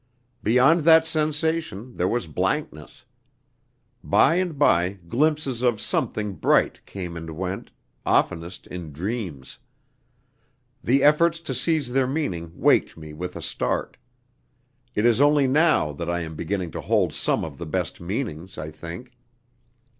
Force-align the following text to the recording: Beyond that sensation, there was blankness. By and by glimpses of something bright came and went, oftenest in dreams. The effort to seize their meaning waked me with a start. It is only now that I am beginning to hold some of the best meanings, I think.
Beyond 0.41 0.79
that 0.81 1.05
sensation, 1.05 1.95
there 1.95 2.07
was 2.07 2.25
blankness. 2.25 3.05
By 4.03 4.33
and 4.37 4.57
by 4.57 4.93
glimpses 4.93 5.61
of 5.61 5.79
something 5.79 6.33
bright 6.33 6.83
came 6.87 7.15
and 7.15 7.29
went, 7.37 7.69
oftenest 8.03 8.65
in 8.65 8.93
dreams. 8.93 9.59
The 10.83 11.03
effort 11.03 11.33
to 11.33 11.53
seize 11.53 11.93
their 11.93 12.07
meaning 12.07 12.51
waked 12.55 12.97
me 12.97 13.13
with 13.13 13.35
a 13.35 13.43
start. 13.43 13.95
It 14.95 15.05
is 15.05 15.21
only 15.21 15.45
now 15.45 15.91
that 15.91 16.09
I 16.09 16.21
am 16.21 16.33
beginning 16.35 16.71
to 16.71 16.81
hold 16.81 17.13
some 17.13 17.45
of 17.45 17.59
the 17.59 17.67
best 17.67 18.01
meanings, 18.01 18.57
I 18.57 18.71
think. 18.71 19.11